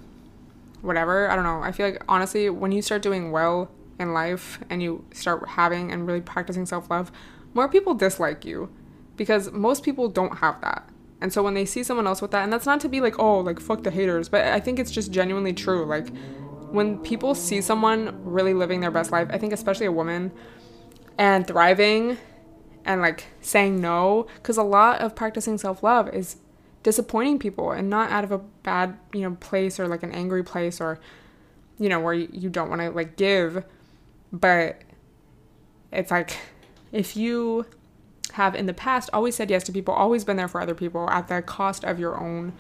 whatever. 0.80 1.28
I 1.28 1.34
don't 1.34 1.44
know. 1.44 1.60
I 1.62 1.72
feel 1.72 1.90
like 1.90 2.02
honestly 2.08 2.48
when 2.48 2.72
you 2.72 2.82
start 2.82 3.02
doing 3.02 3.32
well 3.32 3.70
in 3.98 4.12
life 4.12 4.60
and 4.70 4.82
you 4.82 5.04
start 5.12 5.46
having 5.48 5.90
and 5.90 6.06
really 6.06 6.20
practicing 6.20 6.66
self-love 6.66 7.10
more 7.54 7.68
people 7.68 7.94
dislike 7.94 8.44
you 8.44 8.70
because 9.16 9.50
most 9.50 9.82
people 9.82 10.08
don't 10.08 10.38
have 10.38 10.60
that 10.60 10.88
and 11.20 11.32
so 11.32 11.42
when 11.42 11.54
they 11.54 11.64
see 11.64 11.82
someone 11.82 12.06
else 12.06 12.20
with 12.20 12.30
that, 12.32 12.44
and 12.44 12.52
that's 12.52 12.66
not 12.66 12.80
to 12.80 12.88
be 12.88 13.00
like, 13.00 13.18
oh, 13.18 13.40
like 13.40 13.60
fuck 13.60 13.82
the 13.82 13.90
haters, 13.90 14.28
but 14.28 14.44
I 14.44 14.60
think 14.60 14.78
it's 14.78 14.90
just 14.90 15.10
genuinely 15.10 15.52
true. 15.52 15.84
Like 15.84 16.08
when 16.70 16.98
people 16.98 17.34
see 17.34 17.60
someone 17.60 18.20
really 18.24 18.54
living 18.54 18.80
their 18.80 18.90
best 18.90 19.12
life, 19.12 19.28
I 19.30 19.38
think 19.38 19.52
especially 19.52 19.86
a 19.86 19.92
woman, 19.92 20.32
and 21.18 21.46
thriving 21.46 22.18
and 22.84 23.00
like 23.00 23.24
saying 23.40 23.80
no, 23.80 24.26
because 24.36 24.56
a 24.56 24.62
lot 24.62 25.00
of 25.00 25.14
practicing 25.14 25.58
self 25.58 25.82
love 25.82 26.08
is 26.14 26.36
disappointing 26.82 27.38
people 27.38 27.72
and 27.72 27.90
not 27.90 28.10
out 28.10 28.22
of 28.22 28.30
a 28.30 28.38
bad, 28.38 28.96
you 29.12 29.22
know, 29.22 29.36
place 29.40 29.80
or 29.80 29.88
like 29.88 30.02
an 30.02 30.12
angry 30.12 30.44
place 30.44 30.80
or, 30.80 31.00
you 31.78 31.88
know, 31.88 31.98
where 31.98 32.14
you 32.14 32.48
don't 32.48 32.68
want 32.68 32.80
to 32.80 32.90
like 32.90 33.16
give. 33.16 33.64
But 34.32 34.82
it's 35.90 36.10
like 36.10 36.36
if 36.92 37.16
you 37.16 37.66
have 38.36 38.54
in 38.54 38.66
the 38.66 38.74
past 38.74 39.10
always 39.12 39.34
said 39.34 39.50
yes 39.50 39.64
to 39.64 39.72
people, 39.72 39.92
always 39.92 40.24
been 40.24 40.36
there 40.36 40.48
for 40.48 40.60
other 40.60 40.74
people 40.74 41.08
at 41.10 41.28
the 41.28 41.42
cost 41.42 41.84
of 41.84 41.98
your 41.98 42.18
own 42.20 42.52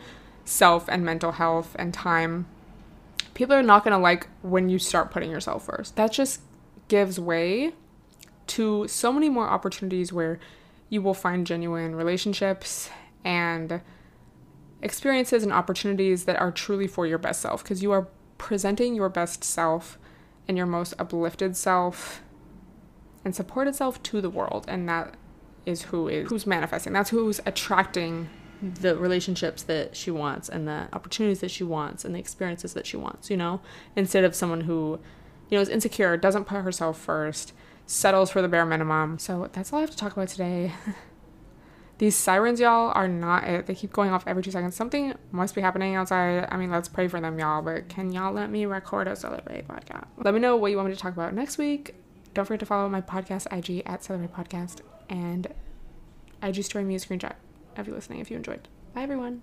self 0.44 0.88
and 0.88 1.04
mental 1.04 1.32
health 1.32 1.76
and 1.78 1.92
time, 1.92 2.46
people 3.34 3.54
are 3.54 3.62
not 3.62 3.84
going 3.84 3.92
to 3.92 3.98
like 3.98 4.28
when 4.42 4.68
you 4.68 4.78
start 4.78 5.10
putting 5.10 5.30
yourself 5.30 5.66
first. 5.66 5.96
That 5.96 6.12
just 6.12 6.40
gives 6.88 7.20
way 7.20 7.72
to 8.48 8.86
so 8.88 9.12
many 9.12 9.28
more 9.28 9.48
opportunities 9.48 10.12
where 10.12 10.38
you 10.88 11.02
will 11.02 11.14
find 11.14 11.46
genuine 11.46 11.94
relationships 11.94 12.90
and 13.24 13.80
experiences 14.82 15.42
and 15.42 15.52
opportunities 15.52 16.24
that 16.24 16.36
are 16.36 16.52
truly 16.52 16.86
for 16.86 17.06
your 17.06 17.18
best 17.18 17.40
self 17.40 17.62
because 17.62 17.82
you 17.82 17.90
are 17.90 18.08
presenting 18.38 18.94
your 18.94 19.08
best 19.08 19.42
self 19.42 19.98
and 20.46 20.56
your 20.56 20.66
most 20.66 20.94
uplifted 20.98 21.56
self 21.56 22.22
and 23.24 23.34
supported 23.34 23.74
self 23.74 24.00
to 24.04 24.20
the 24.20 24.30
world 24.30 24.64
and 24.68 24.88
that 24.88 25.14
is 25.66 25.82
who 25.82 26.08
is 26.08 26.28
who's 26.28 26.46
manifesting. 26.46 26.92
That's 26.92 27.10
who's 27.10 27.40
attracting 27.44 28.28
the 28.62 28.96
relationships 28.96 29.62
that 29.64 29.96
she 29.96 30.10
wants 30.10 30.48
and 30.48 30.66
the 30.66 30.88
opportunities 30.92 31.40
that 31.40 31.50
she 31.50 31.64
wants 31.64 32.04
and 32.04 32.14
the 32.14 32.18
experiences 32.18 32.72
that 32.74 32.86
she 32.86 32.96
wants, 32.96 33.28
you 33.30 33.36
know, 33.36 33.60
instead 33.94 34.24
of 34.24 34.34
someone 34.34 34.62
who, 34.62 34.98
you 35.50 35.58
know, 35.58 35.60
is 35.60 35.68
insecure, 35.68 36.16
doesn't 36.16 36.44
put 36.44 36.62
herself 36.62 36.98
first, 36.98 37.52
settles 37.86 38.30
for 38.30 38.40
the 38.40 38.48
bare 38.48 38.64
minimum. 38.64 39.18
So 39.18 39.50
that's 39.52 39.72
all 39.72 39.78
I 39.78 39.82
have 39.82 39.90
to 39.90 39.96
talk 39.96 40.12
about 40.12 40.28
today. 40.28 40.72
These 41.98 42.14
sirens, 42.14 42.60
y'all, 42.60 42.92
are 42.94 43.08
not 43.08 43.44
it. 43.44 43.66
They 43.66 43.74
keep 43.74 43.90
going 43.92 44.10
off 44.10 44.26
every 44.26 44.42
two 44.42 44.50
seconds. 44.50 44.76
Something 44.76 45.14
must 45.32 45.54
be 45.54 45.62
happening 45.62 45.94
outside. 45.94 46.46
I 46.50 46.58
mean, 46.58 46.70
let's 46.70 46.88
pray 46.88 47.08
for 47.08 47.20
them, 47.22 47.38
y'all. 47.38 47.62
But 47.62 47.88
can 47.88 48.12
y'all 48.12 48.34
let 48.34 48.50
me 48.50 48.66
record 48.66 49.08
a 49.08 49.16
Stella 49.16 49.40
Rae 49.48 49.64
podcast? 49.66 50.04
Let 50.18 50.34
me 50.34 50.40
know 50.40 50.56
what 50.56 50.70
you 50.70 50.76
want 50.76 50.90
me 50.90 50.94
to 50.94 51.00
talk 51.00 51.14
about 51.14 51.32
next 51.32 51.56
week. 51.56 51.94
Don't 52.34 52.44
forget 52.44 52.60
to 52.60 52.66
follow 52.66 52.86
my 52.90 53.00
podcast 53.00 53.50
IG 53.50 53.82
at 53.86 54.04
Stella 54.04 54.20
Rae 54.20 54.26
Podcast 54.26 54.80
and 55.08 55.46
I 56.42 56.48
IG 56.48 56.64
story 56.64 56.84
me 56.84 56.94
a 56.94 56.98
screenshot 56.98 57.34
of 57.76 57.86
you 57.86 57.94
listening 57.94 58.20
if 58.20 58.30
you 58.30 58.36
enjoyed. 58.36 58.68
Bye, 58.94 59.02
everyone. 59.02 59.42